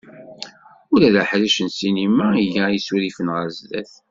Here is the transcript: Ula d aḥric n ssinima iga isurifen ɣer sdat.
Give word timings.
Ula 0.93 1.09
d 1.13 1.15
aḥric 1.21 1.55
n 1.61 1.67
ssinima 1.71 2.27
iga 2.45 2.65
isurifen 2.71 3.27
ɣer 3.35 3.47
sdat. 3.57 3.91